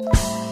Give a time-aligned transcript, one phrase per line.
[0.00, 0.47] you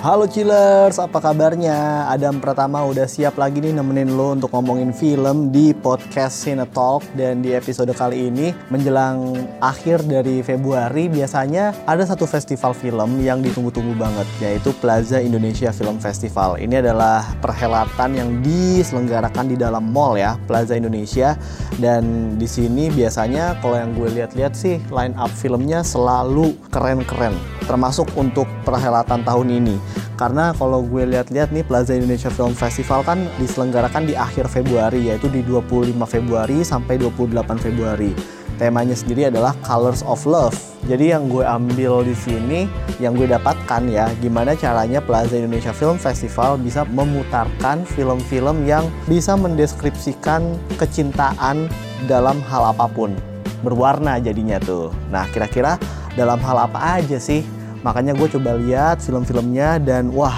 [0.00, 2.08] Halo chillers, apa kabarnya?
[2.08, 7.04] Adam Pratama udah siap lagi nih nemenin lo untuk ngomongin film di podcast Cine Talk
[7.20, 13.44] dan di episode kali ini menjelang akhir dari Februari biasanya ada satu festival film yang
[13.44, 16.56] ditunggu-tunggu banget yaitu Plaza Indonesia Film Festival.
[16.56, 21.36] Ini adalah perhelatan yang diselenggarakan di dalam mall ya, Plaza Indonesia.
[21.76, 27.36] Dan di sini biasanya kalau yang gue lihat-lihat sih line up filmnya selalu keren-keren.
[27.68, 29.89] Termasuk untuk perhelatan tahun ini
[30.20, 35.32] karena kalau gue lihat-lihat nih Plaza Indonesia Film Festival kan diselenggarakan di akhir Februari yaitu
[35.32, 38.12] di 25 Februari sampai 28 Februari.
[38.60, 40.52] Temanya sendiri adalah Colors of Love.
[40.84, 42.68] Jadi yang gue ambil di sini,
[43.00, 49.32] yang gue dapatkan ya, gimana caranya Plaza Indonesia Film Festival bisa memutarkan film-film yang bisa
[49.32, 51.72] mendeskripsikan kecintaan
[52.04, 53.16] dalam hal apa pun.
[53.64, 54.92] Berwarna jadinya tuh.
[55.08, 55.80] Nah, kira-kira
[56.12, 57.40] dalam hal apa aja sih
[57.80, 60.36] Makanya gue coba lihat film-filmnya dan wah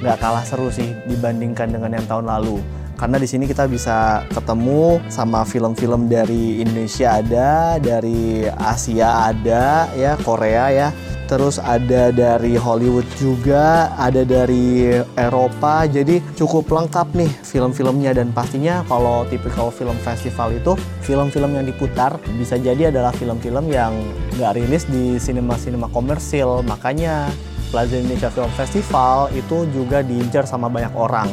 [0.00, 2.62] nggak kalah seru sih dibandingkan dengan yang tahun lalu.
[2.98, 10.18] Karena di sini kita bisa ketemu sama film-film dari Indonesia ada, dari Asia ada, ya
[10.18, 10.88] Korea ya,
[11.30, 15.86] terus ada dari Hollywood juga, ada dari Eropa.
[15.86, 20.74] Jadi cukup lengkap nih film-filmnya dan pastinya kalau tipikal film festival itu
[21.06, 23.94] film-film yang diputar bisa jadi adalah film-film yang
[24.34, 26.66] nggak rilis di sinema-sinema komersil.
[26.66, 27.30] Makanya
[27.68, 31.28] Plaza Indonesia Film Festival itu juga diincar sama banyak orang.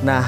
[0.00, 0.24] Nah,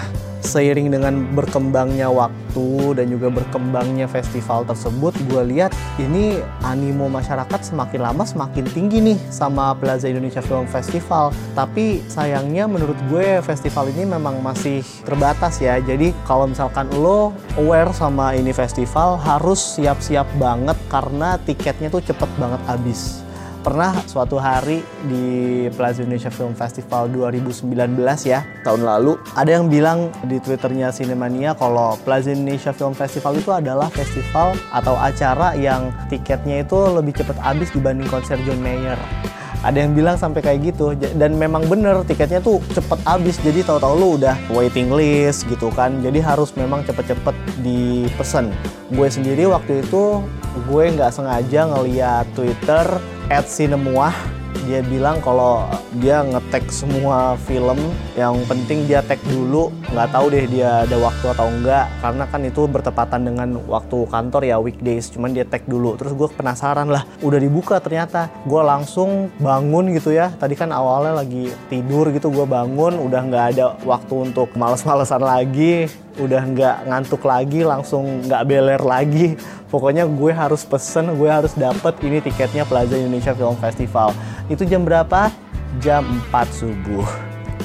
[0.46, 8.00] seiring dengan berkembangnya waktu dan juga berkembangnya festival tersebut, gue lihat ini animo masyarakat semakin
[8.00, 11.34] lama semakin tinggi nih sama Plaza Indonesia Film Festival.
[11.58, 15.82] Tapi sayangnya menurut gue festival ini memang masih terbatas ya.
[15.82, 22.30] Jadi kalau misalkan lo aware sama ini festival harus siap-siap banget karena tiketnya tuh cepet
[22.38, 23.25] banget habis
[23.66, 24.78] pernah suatu hari
[25.10, 28.46] di Plaza Indonesia Film Festival 2019 ya.
[28.62, 29.18] Tahun lalu.
[29.34, 34.94] Ada yang bilang di twitternya Cinemania kalau Plaza Indonesia Film Festival itu adalah festival atau
[34.94, 38.94] acara yang tiketnya itu lebih cepat habis dibanding konser John Mayer.
[39.66, 40.94] Ada yang bilang sampai kayak gitu.
[40.94, 43.34] Dan memang bener tiketnya tuh cepet habis.
[43.42, 46.06] Jadi tahu-tahu lu udah waiting list gitu kan.
[46.06, 47.34] Jadi harus memang cepet-cepet
[47.66, 48.54] dipesan.
[48.94, 50.22] Gue sendiri waktu itu
[50.70, 52.86] gue nggak sengaja ngeliat Twitter
[53.26, 54.14] at Sinemuah
[54.66, 55.62] dia bilang kalau
[56.02, 57.78] dia ngetek semua film.
[58.18, 59.70] Yang penting dia tag dulu.
[59.94, 64.42] Nggak tahu deh dia ada waktu atau enggak karena kan itu bertepatan dengan waktu kantor
[64.42, 65.06] ya weekdays.
[65.14, 65.94] Cuman dia tag dulu.
[65.94, 67.06] Terus gue penasaran lah.
[67.22, 68.26] Udah dibuka ternyata.
[68.42, 70.34] Gue langsung bangun gitu ya.
[70.34, 72.34] Tadi kan awalnya lagi tidur gitu.
[72.34, 72.98] Gue bangun.
[72.98, 75.86] Udah nggak ada waktu untuk males-malesan lagi
[76.16, 79.36] udah nggak ngantuk lagi langsung nggak beler lagi.
[79.68, 84.14] Pokoknya gue harus pesen gue harus dapet ini tiketnya Plaza Indonesia Film Festival.
[84.46, 85.28] Itu jam berapa?
[85.82, 87.06] Jam 4 subuh.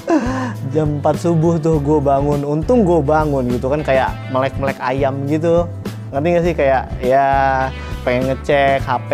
[0.73, 2.43] Jam 4 subuh tuh gue bangun.
[2.43, 5.69] Untung gue bangun gitu kan kayak melek-melek ayam gitu.
[6.11, 6.53] Ngerti gak sih?
[6.57, 7.27] Kayak ya
[8.01, 9.11] pengen ngecek HP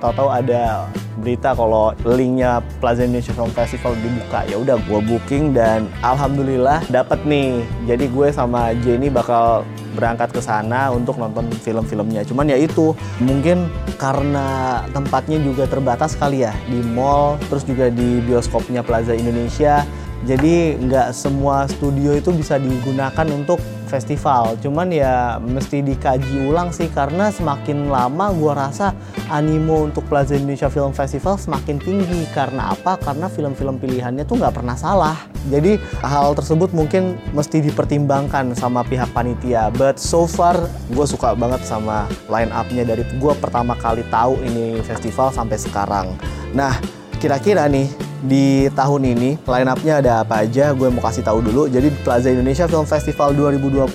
[0.00, 4.46] tahu-tahu ada berita kalau linknya Plaza Indonesia Film Festival dibuka.
[4.46, 7.66] Ya udah gue booking dan alhamdulillah dapat nih.
[7.90, 9.66] Jadi gue sama Jenny bakal
[9.98, 12.22] berangkat ke sana untuk nonton film-filmnya.
[12.22, 13.66] Cuman ya itu mungkin
[13.98, 19.82] karena tempatnya juga terbatas kali ya di mall terus juga di bioskopnya Plaza Indonesia.
[20.20, 23.56] Jadi nggak semua studio itu bisa digunakan untuk
[23.90, 24.54] festival.
[24.62, 28.94] Cuman ya mesti dikaji ulang sih karena semakin lama gue rasa
[29.26, 32.30] animo untuk Plaza Indonesia Film Festival semakin tinggi.
[32.30, 32.94] Karena apa?
[33.02, 35.18] Karena film-film pilihannya tuh nggak pernah salah.
[35.50, 39.74] Jadi hal tersebut mungkin mesti dipertimbangkan sama pihak panitia.
[39.74, 40.54] But so far
[40.94, 46.14] gue suka banget sama line up-nya dari gue pertama kali tahu ini festival sampai sekarang.
[46.54, 46.76] Nah,
[47.18, 51.68] kira-kira nih di tahun ini line up-nya ada apa aja gue mau kasih tahu dulu.
[51.68, 53.88] Jadi Plaza Indonesia Film Festival 2020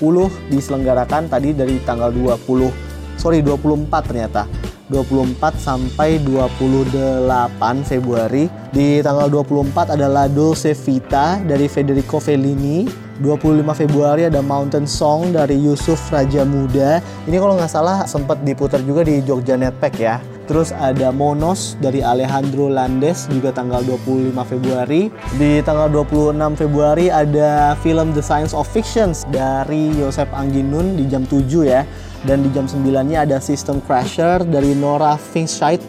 [0.50, 4.46] diselenggarakan tadi dari tanggal 20 sorry 24 ternyata.
[4.86, 8.46] 24 sampai 28 Februari.
[8.70, 13.06] Di tanggal 24 ada La Dolce Vita dari Federico Fellini.
[13.16, 18.84] 25 Februari ada Mountain Song dari Yusuf Raja Muda ini kalau nggak salah sempat diputar
[18.84, 25.10] juga di Jogja Netpack ya Terus ada Monos dari Alejandro Landes juga tanggal 25 Februari.
[25.42, 31.26] Di tanggal 26 Februari ada film The Science of Fictions dari Yosef Angginun di jam
[31.26, 31.82] 7 ya.
[32.26, 35.86] Dan di jam 9-nya ada System Crasher dari Nora Finchite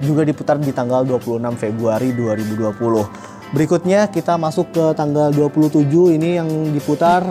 [0.00, 3.52] juga diputar di tanggal 26 Februari 2020.
[3.56, 7.24] Berikutnya kita masuk ke tanggal 27 ini yang diputar,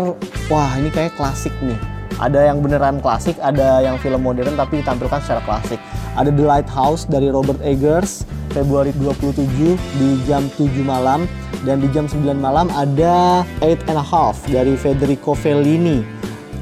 [0.49, 1.77] wah ini kayak klasik nih.
[2.17, 5.77] Ada yang beneran klasik, ada yang film modern tapi ditampilkan secara klasik
[6.17, 8.25] Ada The Lighthouse dari Robert Eggers
[8.57, 11.29] Februari 27 di jam 7 malam
[11.61, 16.01] dan di jam 9 malam ada Eight and a Half dari Federico Fellini.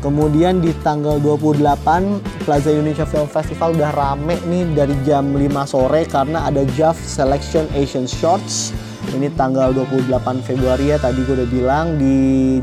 [0.03, 6.05] Kemudian di tanggal 28 Plaza Indonesia Film Festival udah rame nih dari jam 5 sore
[6.05, 8.69] karena ada JAF Selection Asian Shorts.
[9.13, 12.15] Ini tanggal 28 Februari ya tadi gue udah bilang di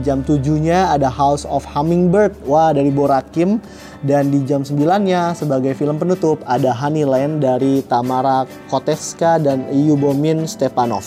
[0.02, 2.34] jam 7-nya ada House of Hummingbird.
[2.50, 3.62] Wah dari Borakim
[4.02, 11.06] dan di jam 9-nya sebagai film penutup ada Honeyland dari Tamara Koteska dan Yubomin Stepanov.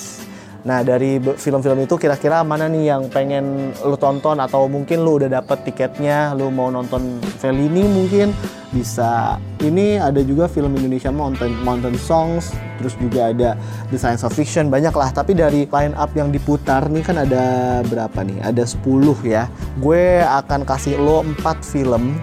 [0.66, 5.30] Nah dari film-film itu kira-kira mana nih yang pengen lu tonton atau mungkin lu udah
[5.30, 8.34] dapet tiketnya, lu mau nonton Fellini mungkin
[8.74, 9.38] bisa.
[9.62, 12.52] Ini ada juga film Indonesia Mountain Mountain Songs,
[12.82, 13.54] terus juga ada
[13.94, 15.14] The Science of Fiction banyak lah.
[15.14, 18.42] Tapi dari line up yang diputar nih kan ada berapa nih?
[18.42, 19.46] Ada 10 ya.
[19.78, 22.18] Gue akan kasih lo 4 film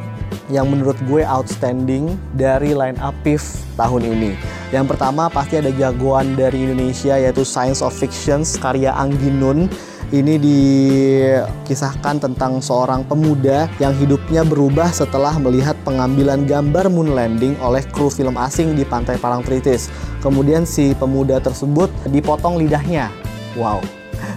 [0.52, 4.36] yang menurut gue outstanding dari line up PIF tahun ini.
[4.72, 9.68] Yang pertama pasti ada jagoan dari Indonesia yaitu Science of Fictions karya Angginun.
[10.12, 17.80] Ini dikisahkan tentang seorang pemuda yang hidupnya berubah setelah melihat pengambilan gambar moon landing oleh
[17.88, 19.88] kru film asing di pantai Parangtritis.
[20.20, 23.08] Kemudian si pemuda tersebut dipotong lidahnya.
[23.56, 23.80] Wow,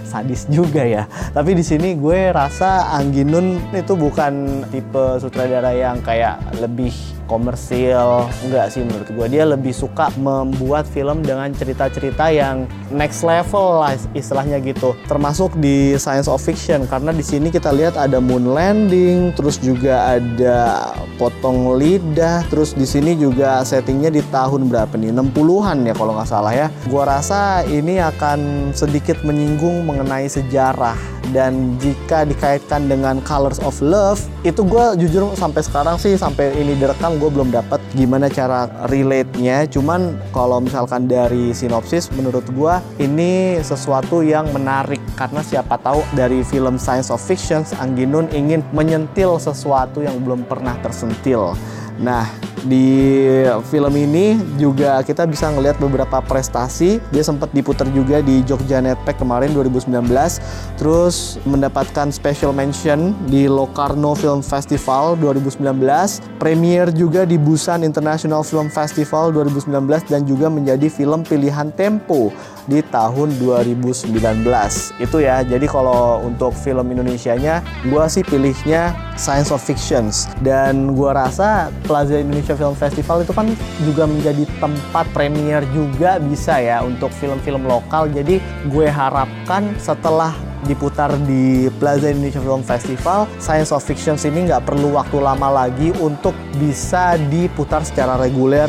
[0.06, 1.10] sadis juga ya.
[1.34, 6.94] Tapi di sini gue rasa Angginun itu bukan tipe sutradara yang kayak lebih
[7.26, 13.82] komersil enggak sih menurut gue dia lebih suka membuat film dengan cerita-cerita yang next level
[13.82, 14.94] lah istilahnya gitu.
[15.10, 20.18] Termasuk di science of fiction karena di sini kita lihat ada moon landing terus juga
[20.18, 20.90] ada
[21.20, 25.10] potong lidah terus di sini juga settingnya di tahun berapa nih?
[25.12, 26.66] 60-an ya kalau nggak salah ya.
[26.86, 30.96] Gua rasa ini akan sedikit menyinggung mengenai sejarah.
[31.34, 36.78] Dan jika dikaitkan dengan Colors of Love itu gue jujur sampai sekarang sih sampai ini
[36.78, 39.66] direkam gue belum dapat gimana cara relate-nya.
[39.68, 45.00] Cuman kalau misalkan dari sinopsis menurut gue ini sesuatu yang menarik.
[45.16, 50.76] Karena siapa tahu dari film science of fiction Angginun ingin menyentil sesuatu yang belum pernah
[50.80, 51.56] tersentil
[51.96, 52.28] Nah,
[52.66, 53.22] di
[53.70, 56.98] film ini juga kita bisa ngelihat beberapa prestasi.
[57.14, 60.02] Dia sempat diputar juga di Jogja Netpack kemarin 2019.
[60.74, 65.62] Terus mendapatkan special mention di Locarno Film Festival 2019.
[66.42, 72.34] Premier juga di Busan International Film Festival 2019 dan juga menjadi film pilihan Tempo
[72.66, 74.10] di tahun 2019.
[74.98, 75.46] Itu ya.
[75.46, 80.26] Jadi kalau untuk film Indonesianya, gue sih pilihnya Science of Fictions.
[80.42, 83.46] Dan gue rasa Plaza Indonesia Film Festival itu kan
[83.86, 88.10] juga menjadi tempat premier juga bisa ya untuk film-film lokal.
[88.10, 90.34] Jadi gue harapkan setelah
[90.66, 95.94] diputar di Plaza Indonesia Film Festival, Science of Fiction ini nggak perlu waktu lama lagi
[96.02, 98.68] untuk bisa diputar secara reguler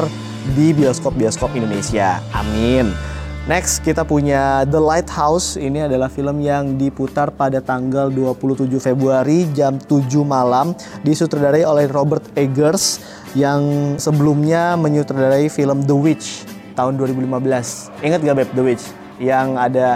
[0.53, 2.21] di bioskop-bioskop Indonesia.
[2.31, 3.16] Amin.
[3.47, 5.55] Next kita punya The Lighthouse.
[5.55, 10.75] Ini adalah film yang diputar pada tanggal 27 Februari jam 7 malam
[11.07, 12.99] disutradarai oleh Robert Eggers
[13.39, 16.43] yang sebelumnya menyutradarai film The Witch
[16.75, 18.03] tahun 2015.
[18.03, 18.83] Ingat gak Beb The Witch?
[19.15, 19.87] Yang ada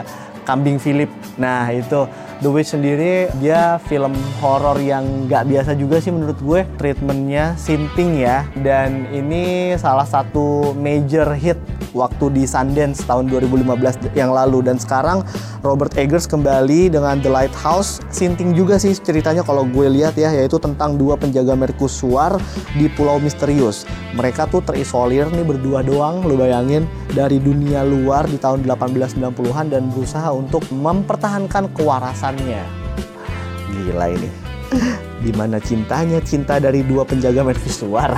[0.48, 1.12] kambing Philip.
[1.36, 2.07] Nah, itu
[2.39, 8.18] The Witch sendiri dia film horor yang nggak biasa juga sih menurut gue treatmentnya sinting
[8.18, 11.59] ya dan ini salah satu major hit
[11.95, 15.24] waktu di Sundance tahun 2015 yang lalu dan sekarang
[15.63, 20.60] Robert Eggers kembali dengan The Lighthouse sinting juga sih ceritanya kalau gue lihat ya yaitu
[20.60, 22.36] tentang dua penjaga merkusuar
[22.75, 26.83] di pulau misterius mereka tuh terisolir nih berdua doang lu bayangin
[27.15, 32.63] dari dunia luar di tahun 1890-an dan berusaha untuk mempertahankan kewarasan cintaannya.
[33.71, 34.29] Gila ini.
[35.21, 38.17] Di mana cintanya cinta dari dua penjaga mercusuar?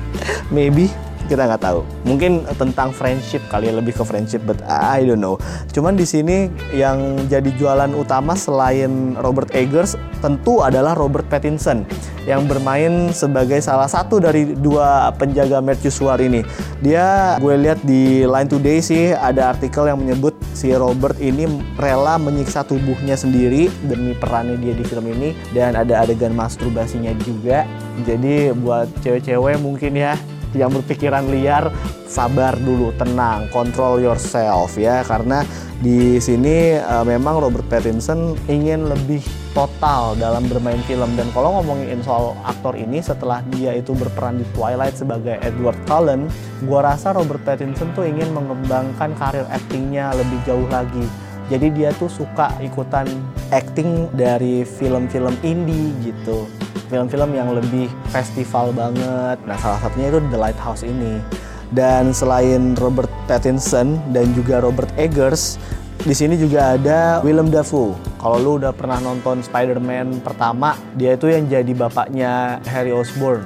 [0.54, 0.88] Maybe
[1.28, 1.84] kita nggak tahu.
[2.08, 5.36] Mungkin tentang friendship kali ya lebih ke friendship, but I don't know.
[5.70, 11.86] Cuman di sini yang jadi jualan utama selain Robert Eggers tentu adalah Robert Pattinson
[12.26, 16.44] yang bermain sebagai salah satu dari dua penjaga mercusuar ini.
[16.82, 21.46] Dia gue lihat di Line Today sih ada artikel yang menyebut si Robert ini
[21.78, 27.64] rela menyiksa tubuhnya sendiri demi perannya dia di film ini dan ada adegan masturbasinya juga.
[28.04, 30.14] Jadi buat cewek-cewek mungkin ya
[30.56, 31.68] yang berpikiran liar
[32.08, 35.04] sabar dulu tenang control yourself ya.
[35.04, 35.44] Karena
[35.78, 39.20] di sini uh, memang Robert Pattinson ingin lebih
[39.52, 41.12] total dalam bermain film.
[41.18, 46.30] Dan kalau ngomongin soal aktor ini setelah dia itu berperan di Twilight sebagai Edward Cullen
[46.64, 52.12] gua rasa Robert Pattinson tuh ingin mengembangkan karir aktingnya lebih jauh lagi jadi dia tuh
[52.12, 53.08] suka ikutan
[53.52, 56.48] acting dari film-film indie gitu
[56.88, 59.36] film-film yang lebih festival banget.
[59.44, 61.20] Nah, salah satunya itu The Lighthouse ini.
[61.68, 65.60] Dan selain Robert Pattinson dan juga Robert Eggers,
[66.00, 67.92] di sini juga ada Willem Dafoe.
[68.16, 73.44] Kalau lu udah pernah nonton Spider-Man pertama, dia itu yang jadi bapaknya Harry Osborn.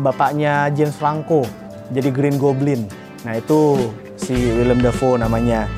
[0.00, 1.44] Bapaknya James Franco,
[1.92, 2.88] jadi Green Goblin.
[3.28, 5.68] Nah itu si Willem Dafoe namanya.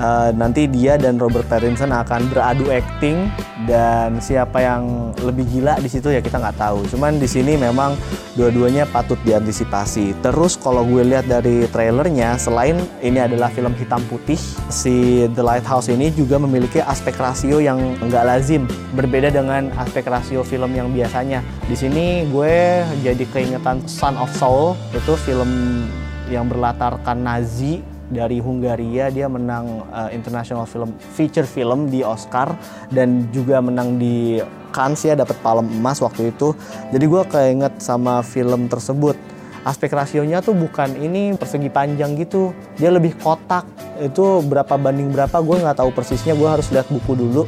[0.00, 3.28] Uh, nanti dia dan Robert Pattinson akan beradu acting
[3.68, 6.80] dan siapa yang lebih gila di situ ya kita nggak tahu.
[6.88, 7.92] Cuman di sini memang
[8.32, 10.16] dua-duanya patut diantisipasi.
[10.24, 14.40] Terus kalau gue lihat dari trailernya, selain ini adalah film hitam putih,
[14.72, 18.64] si The Lighthouse ini juga memiliki aspek rasio yang nggak lazim,
[18.96, 21.44] berbeda dengan aspek rasio film yang biasanya.
[21.68, 25.84] Di sini gue jadi keingetan Son of Soul, itu film
[26.32, 32.52] yang berlatarkan Nazi dari Hungaria dia menang uh, international film feature film di Oscar
[32.92, 34.38] dan juga menang di
[34.72, 36.56] Cannes ya dapat palem emas waktu itu.
[36.92, 39.16] Jadi gue keinget sama film tersebut.
[39.62, 42.52] Aspek rasionya tuh bukan ini persegi panjang gitu.
[42.80, 43.68] Dia lebih kotak.
[44.00, 46.34] Itu berapa banding berapa gue nggak tahu persisnya.
[46.34, 47.44] Gue harus lihat buku dulu.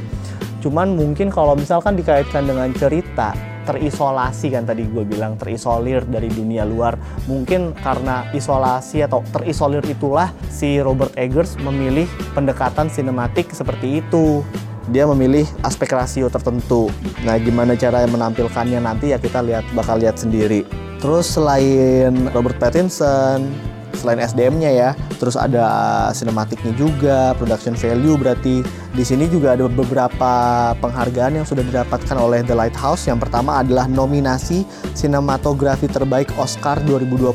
[0.61, 6.63] Cuman mungkin kalau misalkan dikaitkan dengan cerita terisolasi kan tadi gue bilang terisolir dari dunia
[6.63, 6.95] luar.
[7.27, 12.07] Mungkin karena isolasi atau terisolir itulah si Robert Eggers memilih
[12.37, 14.45] pendekatan sinematik seperti itu.
[14.93, 16.93] Dia memilih aspek rasio tertentu.
[17.25, 20.69] Nah gimana cara menampilkannya nanti ya kita lihat bakal lihat sendiri.
[21.01, 23.74] Terus selain Robert Pattinson
[24.05, 24.91] selain SDM-nya ya.
[25.17, 25.65] Terus ada
[26.13, 28.61] sinematiknya juga, production value berarti
[28.93, 30.33] di sini juga ada beberapa
[30.77, 33.09] penghargaan yang sudah didapatkan oleh The Lighthouse.
[33.09, 37.33] Yang pertama adalah nominasi sinematografi terbaik Oscar 2020.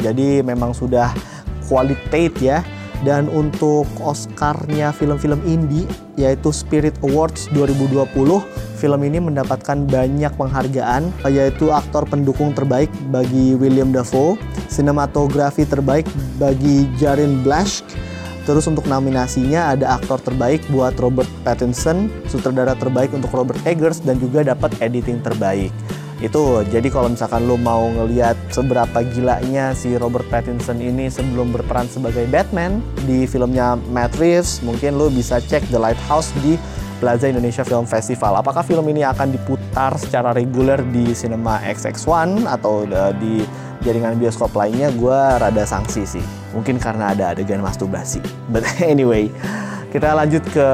[0.00, 1.12] Jadi memang sudah
[1.68, 2.64] qualitative ya
[3.06, 5.88] dan untuk Oscarnya film-film indie
[6.20, 8.12] yaitu Spirit Awards 2020
[8.76, 14.36] film ini mendapatkan banyak penghargaan yaitu aktor pendukung terbaik bagi William Dafoe
[14.68, 16.04] sinematografi terbaik
[16.36, 17.84] bagi Jarin Blasch
[18.48, 24.16] Terus untuk nominasinya ada aktor terbaik buat Robert Pattinson, sutradara terbaik untuk Robert Eggers dan
[24.18, 25.70] juga dapat editing terbaik
[26.20, 31.88] itu jadi kalau misalkan lo mau ngeliat seberapa gilanya si Robert Pattinson ini sebelum berperan
[31.88, 36.60] sebagai Batman di filmnya Matt Reeves mungkin lo bisa cek The Lighthouse di
[37.00, 38.36] Plaza Indonesia Film Festival.
[38.36, 43.40] Apakah film ini akan diputar secara reguler di Cinema XX1 atau uh, di
[43.80, 44.92] jaringan bioskop lainnya?
[44.92, 46.24] Gue rada sanksi sih.
[46.52, 48.20] Mungkin karena ada adegan masturbasi.
[48.52, 49.32] But anyway,
[49.88, 50.68] kita lanjut ke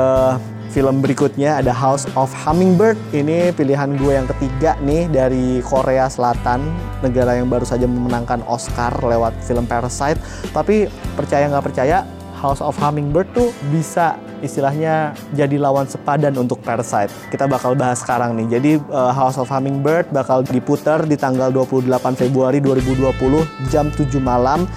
[0.77, 3.01] film berikutnya ada House of Hummingbird.
[3.17, 6.69] Ini pilihan gue yang ketiga nih dari Korea Selatan,
[7.01, 10.21] negara yang baru saja memenangkan Oscar lewat film Parasite.
[10.53, 10.85] Tapi
[11.17, 12.05] percaya nggak percaya,
[12.37, 17.09] House of Hummingbird tuh bisa istilahnya jadi lawan sepadan untuk Parasite.
[17.33, 18.61] Kita bakal bahas sekarang nih.
[18.61, 21.89] Jadi uh, House of Hummingbird bakal diputar di tanggal 28
[22.21, 24.69] Februari 2020 jam 7 malam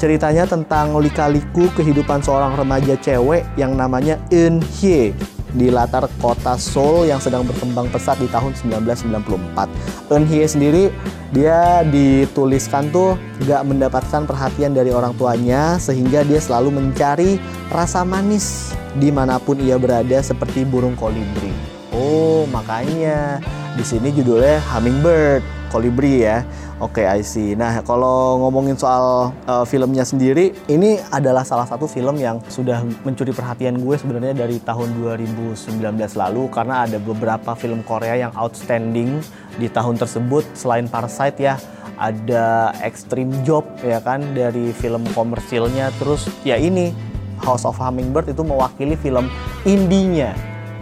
[0.00, 5.12] ceritanya tentang lika-liku kehidupan seorang remaja cewek yang namanya Eun Hye
[5.54, 10.10] di latar kota Seoul yang sedang berkembang pesat di tahun 1994.
[10.10, 10.84] Eun Hye sendiri
[11.30, 13.14] dia dituliskan tuh
[13.46, 17.38] gak mendapatkan perhatian dari orang tuanya sehingga dia selalu mencari
[17.70, 21.54] rasa manis di mana pun ia berada seperti burung kolibri.
[21.94, 23.38] Oh makanya
[23.78, 26.42] di sini judulnya Hummingbird, kolibri ya.
[26.80, 27.52] Oke, okay, I see.
[27.52, 33.36] Nah, kalau ngomongin soal uh, filmnya sendiri, ini adalah salah satu film yang sudah mencuri
[33.36, 35.76] perhatian gue sebenarnya dari tahun 2019
[36.16, 39.20] lalu karena ada beberapa film Korea yang outstanding
[39.60, 41.60] di tahun tersebut selain Parasite ya
[42.00, 46.96] ada Extreme Job ya kan dari film komersilnya terus ya ini
[47.44, 49.28] House of Hummingbird itu mewakili film
[49.68, 50.32] indinya.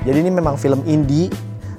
[0.06, 1.26] Jadi ini memang film indie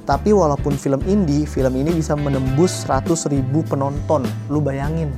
[0.10, 4.26] tapi walaupun film indie, film ini bisa menembus 100 ribu penonton.
[4.50, 5.14] Lu bayangin,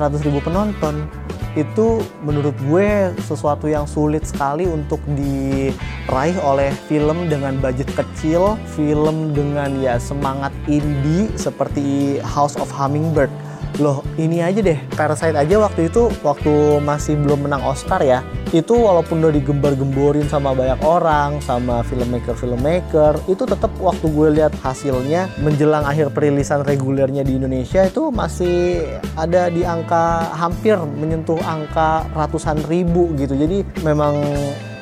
[0.00, 1.04] 100 ribu penonton
[1.52, 9.36] itu menurut gue sesuatu yang sulit sekali untuk diraih oleh film dengan budget kecil, film
[9.36, 13.28] dengan ya semangat indie seperti House of Hummingbird
[13.80, 18.20] loh ini aja deh Parasite aja waktu itu waktu masih belum menang Oscar ya.
[18.52, 24.52] Itu walaupun udah digembar-gemborin sama banyak orang sama filmmaker filmmaker itu tetap waktu gue lihat
[24.60, 28.84] hasilnya menjelang akhir perilisan regulernya di Indonesia itu masih
[29.16, 33.32] ada di angka hampir menyentuh angka ratusan ribu gitu.
[33.32, 34.20] Jadi memang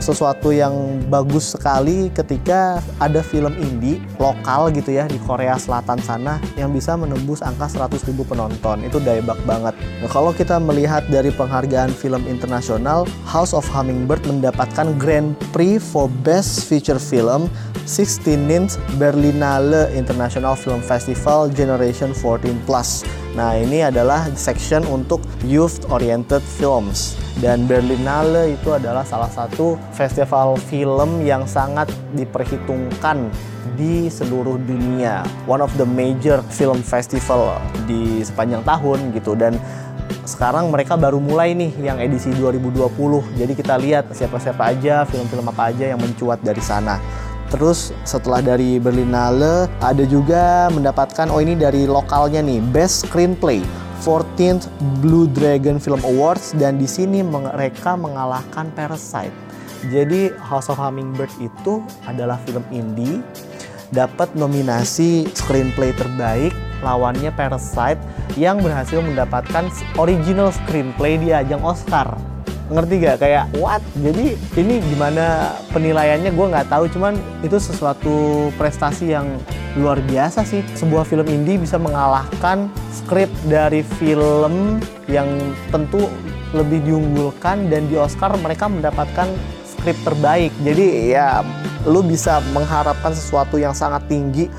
[0.01, 6.41] sesuatu yang bagus sekali ketika ada film indie lokal gitu ya di Korea Selatan sana
[6.57, 8.81] yang bisa menembus angka 100 ribu penonton.
[8.83, 9.77] Itu daebak banget.
[10.01, 16.09] Nah, kalau kita melihat dari penghargaan film internasional House of Hummingbird mendapatkan Grand Prix for
[16.25, 17.47] Best Feature Film
[17.85, 23.05] 16th Berlinale International Film Festival Generation 14 Plus.
[23.39, 30.59] Nah, ini adalah section untuk youth oriented films dan Berlinale itu adalah salah satu festival
[30.59, 31.87] film yang sangat
[32.19, 33.31] diperhitungkan
[33.79, 35.23] di seluruh dunia.
[35.47, 39.55] One of the major film festival di sepanjang tahun gitu dan
[40.27, 42.91] sekarang mereka baru mulai nih yang edisi 2020.
[43.39, 46.99] Jadi kita lihat siapa-siapa aja, film-film apa aja yang mencuat dari sana.
[47.51, 53.67] Terus setelah dari Berlinale ada juga mendapatkan oh ini dari lokalnya nih Best Screenplay
[54.01, 54.69] 14th
[55.05, 59.33] Blue Dragon Film Awards dan di sini mereka mengalahkan Parasite.
[59.89, 63.25] Jadi House of Hummingbird itu adalah film indie
[63.91, 68.01] dapat nominasi screenplay terbaik lawannya Parasite
[68.39, 72.30] yang berhasil mendapatkan original screenplay di ajang Oscar
[72.71, 73.83] ngerti gak kayak what?
[73.99, 76.31] Jadi ini gimana penilaiannya?
[76.33, 76.87] Gue nggak tahu.
[76.91, 79.27] Cuman itu sesuatu prestasi yang
[79.79, 80.63] luar biasa sih.
[80.79, 84.79] Sebuah film indie bisa mengalahkan skrip dari film
[85.11, 85.27] yang
[85.75, 86.07] tentu
[86.51, 89.31] lebih diunggulkan dan di Oscar mereka mendapatkan
[89.67, 90.51] skrip terbaik.
[90.63, 91.43] Jadi ya
[91.89, 94.51] lu bisa mengharapkan sesuatu yang sangat tinggi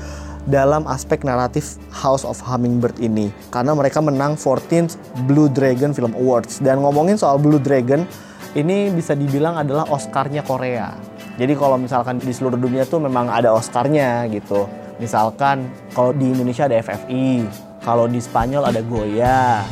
[0.50, 3.30] dalam aspek naratif House of Hummingbird ini.
[3.54, 6.58] Karena mereka menang 14th Blue Dragon Film Awards.
[6.58, 8.06] Dan ngomongin soal Blue Dragon
[8.52, 10.92] ini bisa dibilang adalah Oscarnya Korea.
[11.40, 14.68] Jadi kalau misalkan di seluruh dunia tuh memang ada Oscarnya gitu.
[15.00, 17.48] Misalkan kalau di Indonesia ada FFI
[17.82, 19.66] kalau di Spanyol ada Goya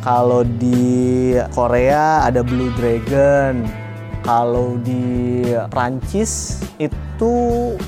[0.00, 3.81] kalau di Korea ada Blue Dragon
[4.22, 7.34] kalau di Prancis itu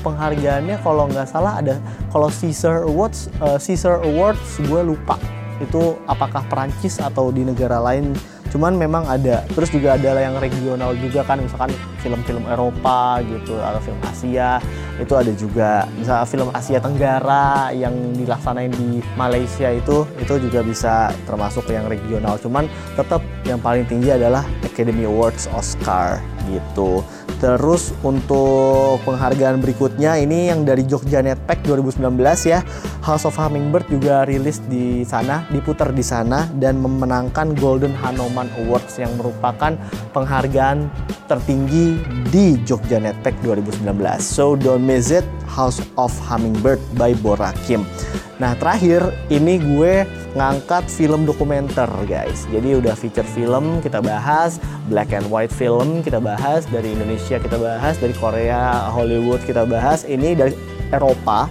[0.03, 1.79] penghargaannya kalau nggak salah ada
[2.11, 5.19] kalau Caesar Awards uh, Caesar Awards gue lupa.
[5.59, 8.11] Itu apakah Prancis atau di negara lain.
[8.55, 9.43] Cuman memang ada.
[9.51, 14.63] Terus juga ada yang regional juga kan misalkan film-film Eropa gitu atau film Asia.
[14.95, 15.83] Itu ada juga.
[15.99, 22.39] Misalnya film Asia Tenggara yang dilaksanain di Malaysia itu itu juga bisa termasuk yang regional.
[22.39, 26.19] Cuman tetap yang paling tinggi adalah Academy Awards Oscar
[26.51, 26.99] gitu
[27.45, 32.01] Terus untuk penghargaan berikutnya ini yang dari Jogja Netpack 2019
[32.47, 32.63] ya.
[33.03, 38.97] House of Hummingbird juga rilis di sana, diputar di sana dan memenangkan Golden Hanuman Awards
[38.97, 39.75] yang merupakan
[40.15, 40.87] penghargaan
[41.27, 41.99] tertinggi
[42.31, 43.83] di Jogja Netpack 2019.
[44.23, 47.87] So don't miss it, House of Hummingbird by Bora Kim.
[48.35, 50.03] Nah terakhir ini gue
[50.35, 52.43] ngangkat film dokumenter guys.
[52.51, 54.59] Jadi udah feature film kita bahas,
[54.91, 60.03] black and white film kita bahas, dari Indonesia kita bahas, dari Korea, Hollywood kita bahas,
[60.03, 60.51] ini dari
[60.91, 61.47] Eropa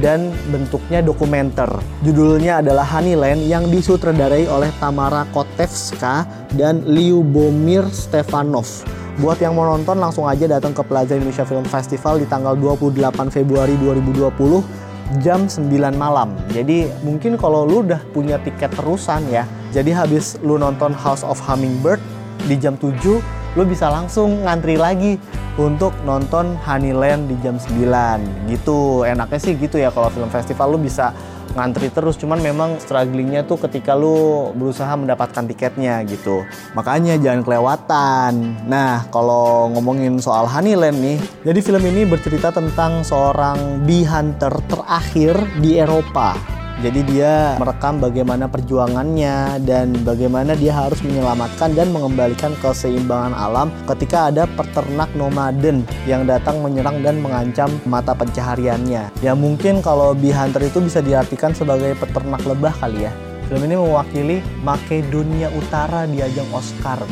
[0.00, 1.68] dan bentuknya dokumenter.
[2.00, 6.24] Judulnya adalah Honeyland yang disutradarai oleh Tamara Kotevska
[6.56, 8.84] dan Liubomir Stefanov.
[9.20, 13.28] Buat yang mau nonton langsung aja datang ke Plaza Indonesia Film Festival di tanggal 28
[13.28, 16.32] Februari 2020 jam 9 malam.
[16.48, 21.36] Jadi mungkin kalau lu udah punya tiket terusan ya, jadi habis lu nonton House of
[21.44, 22.00] Hummingbird
[22.48, 23.20] di jam 7,
[23.52, 25.20] lu bisa langsung ngantri lagi
[25.60, 29.04] untuk nonton Honeyland di jam 9 gitu.
[29.04, 31.12] Enaknya sih gitu ya kalau film festival lu bisa
[31.52, 36.44] ngantri terus cuman memang strugglingnya tuh ketika lu berusaha mendapatkan tiketnya gitu.
[36.72, 38.32] Makanya jangan kelewatan.
[38.66, 45.34] Nah kalau ngomongin soal Honeyland nih jadi film ini bercerita tentang seorang bee hunter terakhir
[45.60, 53.36] di Eropa jadi dia merekam bagaimana perjuangannya dan bagaimana dia harus menyelamatkan dan mengembalikan keseimbangan
[53.36, 59.12] alam ketika ada peternak nomaden yang datang menyerang dan mengancam mata pencahariannya.
[59.20, 63.12] Ya mungkin kalau bee hunter itu bisa diartikan sebagai peternak lebah kali ya.
[63.52, 67.04] Film ini mewakili Makedonia Utara di ajang Oscar.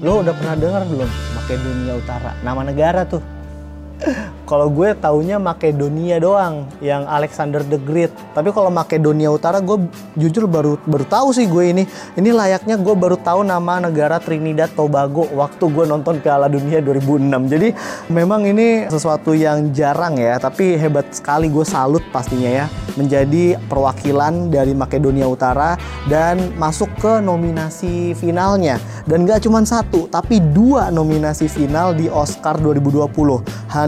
[0.00, 2.30] Lo udah pernah dengar belum Makedonia Utara?
[2.46, 3.39] Nama negara tuh.
[4.50, 8.10] Kalau gue taunya Makedonia doang yang Alexander the Great.
[8.34, 9.86] Tapi kalau Makedonia Utara gue
[10.18, 11.84] jujur baru baru tahu sih gue ini.
[12.18, 17.30] Ini layaknya gue baru tahu nama negara Trinidad Tobago waktu gue nonton Piala Dunia 2006
[17.46, 17.68] jadi
[18.10, 22.66] memang ini sesuatu yang jarang ya tapi hebat sekali gue salut pastinya ya.
[22.98, 25.78] Menjadi perwakilan dari Makedonia Utara
[26.10, 28.82] dan masuk ke nominasi finalnya.
[29.06, 33.06] Dan gak cuma satu tapi dua nominasi final di Oscar 2020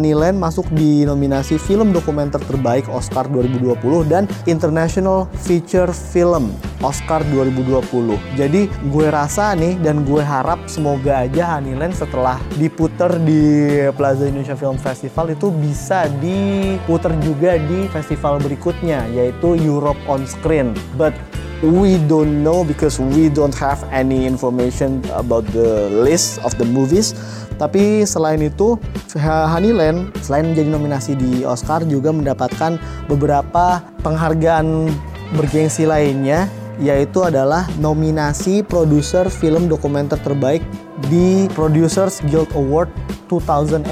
[0.02, 6.50] Honeyland masuk di nominasi film dokumenter terbaik Oscar 2020 dan International Feature Film
[6.82, 8.18] Oscar 2020.
[8.34, 14.58] Jadi gue rasa nih dan gue harap semoga aja Honeyland setelah diputer di Plaza Indonesia
[14.58, 20.74] Film Festival itu bisa diputer juga di festival berikutnya yaitu Europe on Screen.
[20.98, 21.14] But
[21.62, 27.14] we don't know because we don't have any information about the list of the movies.
[27.56, 28.74] Tapi selain itu,
[29.22, 34.90] Honeyland selain menjadi nominasi di Oscar juga mendapatkan beberapa penghargaan
[35.38, 36.50] bergengsi lainnya
[36.82, 40.64] yaitu adalah nominasi produser film dokumenter terbaik
[41.08, 42.92] di Producers Guild Award
[43.32, 43.88] 2019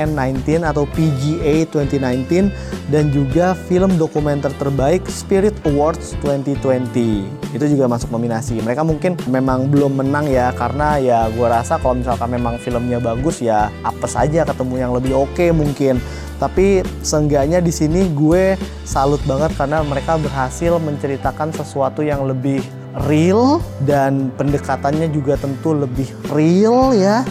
[0.60, 2.52] atau PGA 2019
[2.92, 8.60] dan juga film dokumenter terbaik Spirit Awards 2020 itu juga masuk nominasi.
[8.60, 13.40] Mereka mungkin memang belum menang ya karena ya gue rasa kalau misalkan memang filmnya bagus
[13.40, 15.98] ya apa saja ketemu yang lebih oke okay mungkin.
[16.40, 18.56] Tapi seenggaknya di sini gue
[18.88, 22.64] salut banget karena mereka berhasil menceritakan sesuatu yang lebih
[23.06, 27.22] real dan pendekatannya juga tentu lebih real ya.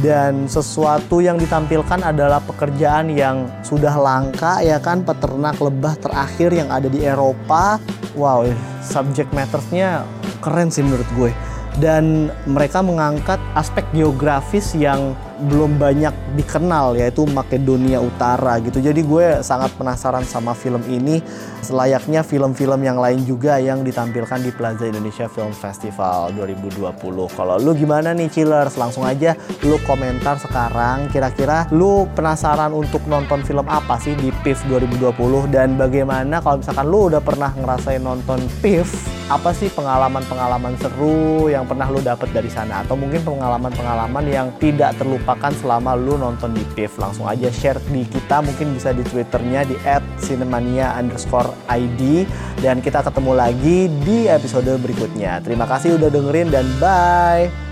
[0.00, 6.72] Dan sesuatu yang ditampilkan adalah pekerjaan yang sudah langka ya kan peternak lebah terakhir yang
[6.72, 7.76] ada di Eropa.
[8.16, 8.48] Wow
[8.82, 10.02] subject mattersnya
[10.42, 11.30] keren sih menurut gue
[11.80, 15.16] dan mereka mengangkat aspek geografis yang
[15.48, 18.78] belum banyak dikenal yaitu Makedonia Utara gitu.
[18.78, 21.18] Jadi gue sangat penasaran sama film ini
[21.64, 26.94] selayaknya film-film yang lain juga yang ditampilkan di Plaza Indonesia Film Festival 2020.
[27.34, 28.78] Kalau lu gimana nih Chillers?
[28.78, 29.34] Langsung aja
[29.66, 35.74] lu komentar sekarang kira-kira lu penasaran untuk nonton film apa sih di PIF 2020 dan
[35.74, 41.88] bagaimana kalau misalkan lu udah pernah ngerasain nonton PIF apa sih pengalaman-pengalaman seru yang pernah
[41.88, 42.84] lu dapat dari sana?
[42.84, 48.04] Atau mungkin pengalaman-pengalaman yang tidak terlupakan selama lu nonton di PIF langsung aja share di
[48.04, 49.76] kita mungkin bisa di twitternya di
[50.20, 52.28] @cinemania underscore id
[52.60, 55.40] dan kita ketemu lagi di episode berikutnya.
[55.40, 57.71] Terima kasih udah dengerin dan bye